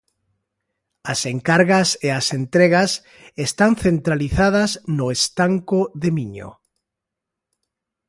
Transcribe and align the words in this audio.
As 1.11 1.19
encargas 1.33 1.89
e 2.07 2.09
as 2.19 2.27
entregas 2.39 2.91
están 3.47 3.71
centralizadas 3.85 4.71
no 4.97 5.05
estanco 5.17 5.79
de 6.01 6.09
Miño. 6.17 6.49